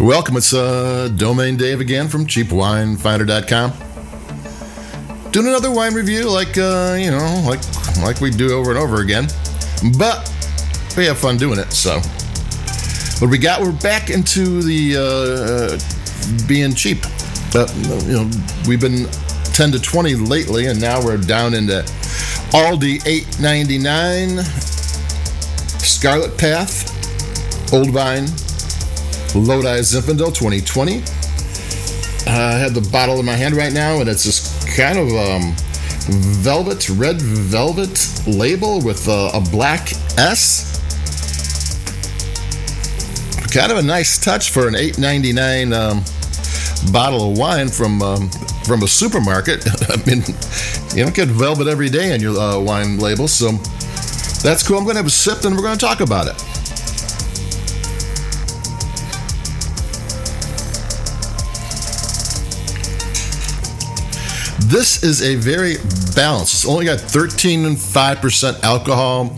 [0.00, 3.72] Welcome, it's uh, Domain Dave again from CheapWineFinder.com.
[5.30, 7.60] Doing another wine review, like uh, you know, like
[8.02, 9.28] like we do over and over again,
[9.98, 10.32] but
[10.96, 11.72] we have fun doing it.
[11.72, 12.00] So,
[13.20, 13.60] what we got?
[13.60, 15.78] We're back into the uh,
[16.48, 17.02] being cheap.
[17.52, 17.72] But
[18.06, 18.30] you know,
[18.66, 19.06] we've been
[19.52, 21.84] 10 to 20 lately, and now we're down into
[22.52, 24.42] Aldi 8.99,
[25.80, 28.26] Scarlet Path, Old Vine,
[29.34, 30.96] Lodi Zinfandel 2020.
[32.26, 35.54] I have the bottle in my hand right now, and it's this kind of um,
[36.42, 40.70] velvet, red velvet label with uh, a black S.
[43.52, 48.30] Kind of a nice touch for an 8.99 um, bottle of wine from um,
[48.64, 49.66] from a supermarket.
[49.90, 50.22] I mean,
[50.94, 53.52] you don't get velvet every day on your uh, wine label, so
[54.42, 54.76] that's cool.
[54.76, 56.51] I'm going to have a sip, and we're going to talk about it.
[64.72, 65.74] This is a very
[66.16, 66.54] balanced.
[66.54, 69.36] It's only got 13 and 5% alcohol.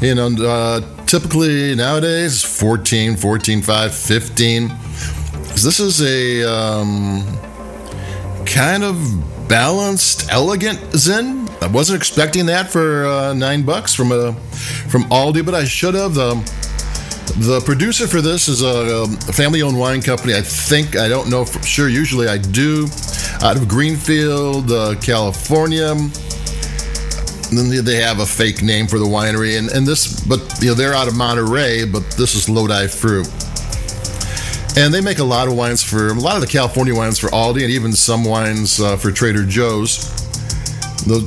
[0.00, 4.68] You know, uh, typically nowadays 14, 14, 5, 15.
[5.52, 7.26] This is a um,
[8.46, 8.96] kind of
[9.50, 11.46] balanced, elegant Zin.
[11.60, 14.32] I wasn't expecting that for uh, nine bucks from a
[14.88, 16.16] from Aldi, but I should have.
[16.16, 16.42] Um,
[17.36, 20.34] the producer for this is a, a family-owned wine company.
[20.34, 21.88] I think I don't know for sure.
[21.88, 22.86] Usually I do,
[23.42, 25.94] out of Greenfield, uh, California.
[27.52, 30.74] Then they have a fake name for the winery, and, and this, but you know
[30.74, 33.26] they're out of Monterey, but this is Lodi Fruit,
[34.78, 37.26] and they make a lot of wines for a lot of the California wines for
[37.30, 40.16] Aldi, and even some wines uh, for Trader Joe's.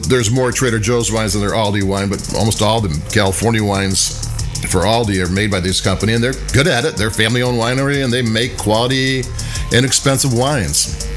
[0.07, 4.25] There's more Trader Joe's wines than there Aldi wine, but almost all the California wines
[4.71, 6.95] for Aldi are made by this company, and they're good at it.
[6.95, 9.23] They're family-owned winery, and they make quality,
[9.73, 11.09] inexpensive wines.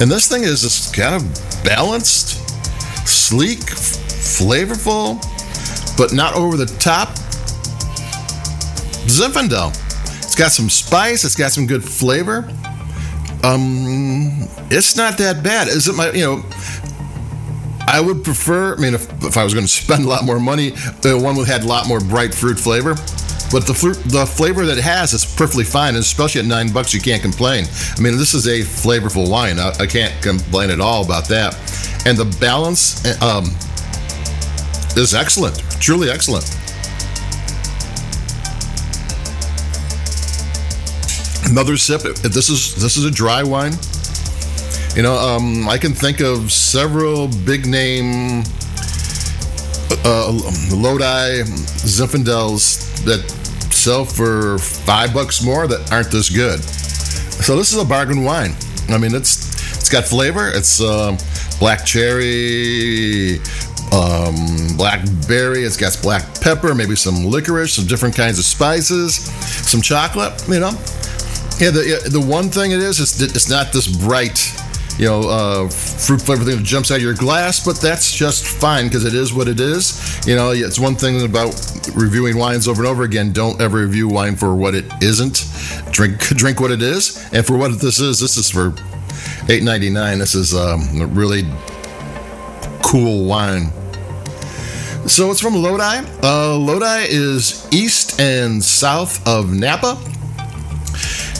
[0.00, 1.22] And this thing is just kind of
[1.64, 2.46] balanced,
[3.06, 5.20] sleek, flavorful,
[5.96, 7.08] but not over the top.
[9.08, 9.70] Zinfandel.
[10.18, 11.24] It's got some spice.
[11.24, 12.48] It's got some good flavor.
[13.42, 15.68] Um, it's not that bad.
[15.68, 16.44] Is it my you know?
[17.88, 18.74] I would prefer.
[18.74, 20.70] I mean, if, if I was going to spend a lot more money,
[21.00, 22.96] the one that had a lot more bright fruit flavor.
[23.52, 26.72] But the fruit, the flavor that it has is perfectly fine, and especially at nine
[26.72, 27.64] bucks, you can't complain.
[27.96, 29.58] I mean, this is a flavorful wine.
[29.58, 31.54] I, I can't complain at all about that.
[32.06, 33.44] And the balance um,
[34.96, 36.44] is excellent, truly excellent.
[41.48, 42.02] Another sip.
[42.02, 43.72] This is this is a dry wine.
[44.96, 48.42] You know, um, I can think of several big name
[50.04, 50.32] uh,
[50.72, 51.42] Lodi
[51.86, 53.28] Zinfandels that
[53.70, 56.60] sell for five bucks more that aren't this good.
[56.62, 58.52] So this is a bargain wine.
[58.88, 60.48] I mean, it's it's got flavor.
[60.48, 61.18] It's um,
[61.58, 63.38] black cherry,
[63.92, 65.62] um, blackberry.
[65.62, 70.42] It's got black pepper, maybe some licorice, some different kinds of spices, some chocolate.
[70.48, 70.72] You know,
[71.58, 71.70] yeah.
[71.70, 74.38] The the one thing it is, it's it's not this bright
[74.98, 78.46] you know, uh, fruit flavor thing that jumps out of your glass, but that's just
[78.46, 80.26] fine because it is what it is.
[80.26, 81.54] You know, it's one thing about
[81.94, 83.32] reviewing wines over and over again.
[83.32, 85.44] Don't ever review wine for what it isn't.
[85.92, 88.20] Drink drink what it is, and for what this is.
[88.20, 88.74] This is for
[89.48, 90.18] eight ninety nine.
[90.18, 91.42] This is um, a really
[92.82, 93.70] cool wine.
[95.06, 96.04] So it's from Lodi.
[96.22, 99.96] Uh, Lodi is east and south of Napa.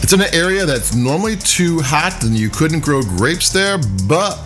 [0.07, 4.37] It's in an area that's normally too hot and you couldn't grow grapes there, but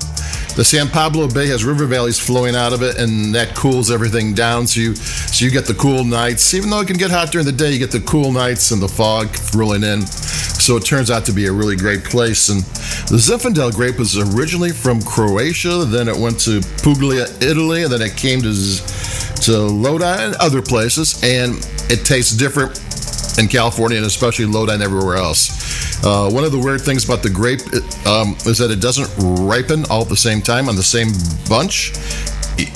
[0.57, 4.33] the San Pablo Bay has river valleys flowing out of it, and that cools everything
[4.33, 4.67] down.
[4.67, 6.55] So you so you get the cool nights.
[6.55, 8.81] Even though it can get hot during the day, you get the cool nights and
[8.81, 10.07] the fog rolling in.
[10.07, 12.49] So it turns out to be a really great place.
[12.49, 12.63] And
[13.11, 18.01] the Zinfandel grape was originally from Croatia, then it went to Puglia, Italy, and then
[18.01, 18.55] it came to
[19.43, 21.57] to Lodi and other places, and
[21.91, 22.81] it tastes different
[23.39, 26.05] in California and especially Lodi and everywhere else.
[26.05, 27.61] Uh, one of the weird things about the grape
[28.07, 29.09] um, is that it doesn't
[29.47, 31.09] ripen all at the same time on the same
[31.49, 31.93] bunch.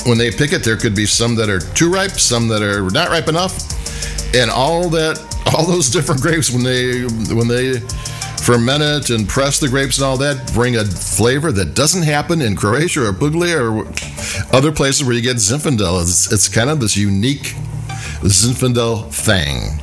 [0.06, 2.88] When they pick it, there could be some that are too ripe, some that are
[2.90, 3.54] not ripe enough,
[4.34, 5.18] and all that,
[5.54, 7.02] all those different grapes when they
[7.34, 7.80] when they
[8.44, 12.42] ferment it and press the grapes and all that bring a flavor that doesn't happen
[12.42, 13.86] in Croatia or Puglia or
[14.52, 16.02] other places where you get Zinfandel.
[16.02, 17.54] It's, it's kind of this unique
[18.20, 19.80] Zinfandel thing.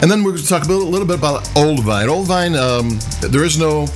[0.00, 2.08] And then we're going to talk a little, little bit about Old Vine.
[2.08, 3.86] Old Vine, um, there is no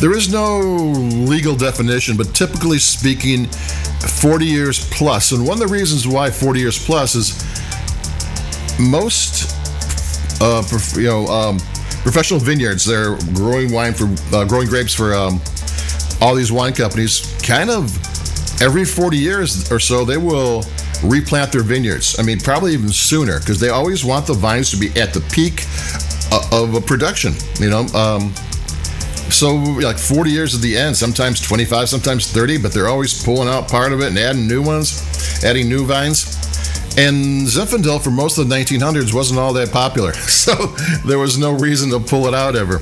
[0.00, 5.32] there is no legal definition, but typically speaking, 40 years plus.
[5.32, 7.34] And one of the reasons why 40 years plus is
[8.78, 9.50] most,
[10.40, 10.62] uh,
[10.94, 11.58] you know, um,
[12.02, 12.84] professional vineyards.
[12.84, 15.40] They're growing wine for uh, growing grapes for um,
[16.20, 17.36] all these wine companies.
[17.42, 17.92] Kind of
[18.62, 20.62] every 40 years or so, they will
[21.02, 22.18] replant their vineyards.
[22.18, 25.20] I mean, probably even sooner because they always want the vines to be at the
[25.32, 25.64] peak
[26.32, 27.34] uh, of a production.
[27.60, 27.86] You know.
[27.94, 28.32] Um,
[29.30, 33.48] so like 40 years at the end, sometimes 25, sometimes 30, but they're always pulling
[33.48, 35.04] out part of it and adding new ones,
[35.44, 36.36] adding new vines.
[36.96, 40.54] And Zinfandel for most of the 1900s wasn't all that popular, so
[41.06, 42.80] there was no reason to pull it out ever.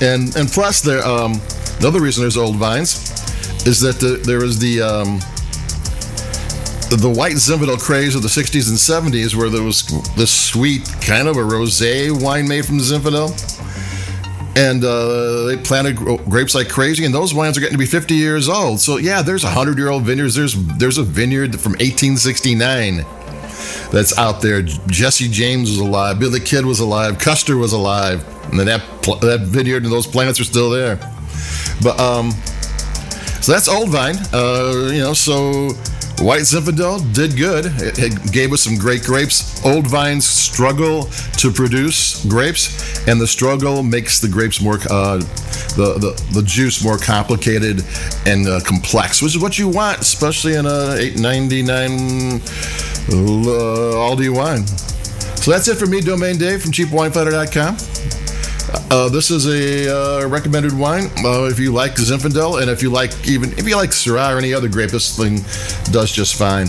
[0.00, 1.40] And and plus, there um,
[1.80, 3.10] another reason there's old vines
[3.66, 5.20] is that the, there was the um,
[6.96, 9.86] the white Zinfandel craze of the 60s and 70s, where there was
[10.16, 13.28] this sweet kind of a rosé wine made from Zinfandel
[14.58, 15.96] and uh, they planted
[16.28, 18.80] grapes like crazy, and those wines are getting to be 50 years old.
[18.80, 20.34] So yeah, there's a hundred year old vineyards.
[20.34, 23.04] There's there's a vineyard from 1869
[23.92, 24.62] that's out there.
[24.62, 26.18] Jesse James was alive.
[26.18, 27.18] Billy Kidd was alive.
[27.20, 28.80] Custer was alive, and that
[29.20, 30.96] that vineyard and those plants are still there.
[31.80, 32.32] But um,
[33.40, 34.16] so that's old vine.
[34.32, 35.68] Uh, you know, so
[36.20, 37.66] White Zinfandel did good.
[37.66, 39.64] It, it, gave us some great grapes.
[39.64, 41.04] Old vines struggle
[41.38, 45.18] to produce grapes, and the struggle makes the grapes more, uh,
[45.76, 47.84] the, the, the juice more complicated
[48.26, 53.18] and uh, complex, which is what you want, especially in a 899 uh,
[53.94, 54.66] Aldi wine.
[55.38, 57.76] So that's it for me, Domain Dave from CheapWineFinder.com.
[58.90, 62.90] Uh, this is a uh, recommended wine uh, if you like Zinfandel, and if you
[62.90, 65.36] like even if you like Syrah or any other grape, this thing
[65.92, 66.66] does just fine.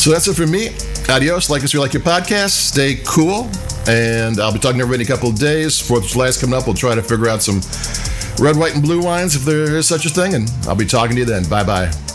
[0.00, 0.68] So that's it for me.
[1.08, 1.48] Adios.
[1.48, 2.50] Like us, you like your podcast.
[2.50, 3.50] Stay cool,
[3.88, 5.80] and I'll be talking to everybody in a couple of days.
[5.80, 6.66] Fourth of is coming up.
[6.66, 7.60] We'll try to figure out some
[8.38, 11.16] red, white, and blue wines if there is such a thing, and I'll be talking
[11.16, 11.48] to you then.
[11.48, 12.09] Bye bye.